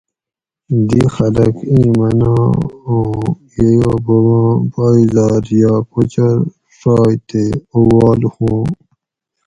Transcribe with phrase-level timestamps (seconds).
[0.87, 2.49] دی خلک ایں مناۤں
[2.85, 3.11] اوں
[3.57, 6.37] ییو بوباں پائیزار یا کوچور
[6.79, 7.43] ڛائے تے
[7.73, 8.65] اووال ہُواں